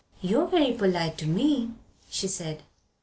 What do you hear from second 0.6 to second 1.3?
polite to